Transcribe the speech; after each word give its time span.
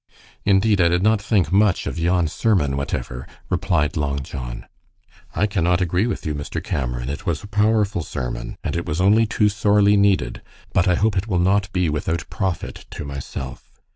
"Indeed, 0.45 0.81
I 0.81 0.87
did 0.87 1.03
not 1.03 1.21
think 1.21 1.51
much 1.51 1.85
of 1.85 1.99
yon 1.99 2.27
sermon, 2.27 2.75
whatever," 2.75 3.27
replied 3.51 3.95
Long 3.95 4.23
John. 4.23 4.65
"I 5.35 5.45
cannot 5.45 5.79
agree 5.79 6.07
with 6.07 6.25
you, 6.25 6.33
Mr. 6.33 6.57
Cameron. 6.63 7.07
It 7.07 7.27
was 7.27 7.43
a 7.43 7.47
powerful 7.47 8.01
sermon, 8.01 8.57
and 8.63 8.75
it 8.75 8.87
was 8.87 8.99
only 8.99 9.27
too 9.27 9.47
sorely 9.47 9.95
needed. 9.95 10.41
But 10.73 10.87
I 10.87 10.95
hope 10.95 11.15
it 11.17 11.27
will 11.27 11.37
not 11.37 11.71
be 11.71 11.87
without 11.87 12.27
profit 12.31 12.87
to 12.89 13.05
myself." 13.05 13.79